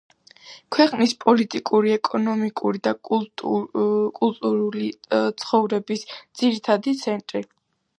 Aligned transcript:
ქვეყნის 0.75 1.11
პოლიტიკური, 1.23 1.91
ეკონომიკური 1.97 2.83
და 2.89 2.95
კულტურული 3.11 4.91
ცხოვრების 5.45 6.13
ძირითადი 6.19 7.01
ცენტრი. 7.07 7.49